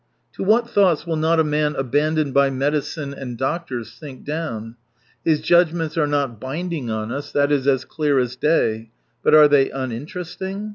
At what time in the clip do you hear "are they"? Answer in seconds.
9.35-9.69